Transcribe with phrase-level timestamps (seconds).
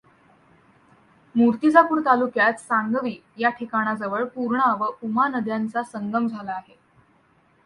[1.35, 6.75] मूर्तिजापूर तालुक्यात सांगवी या ठिकाणाजवळ पूर्णा व उमा नद्यांचा संगम झाला आहे.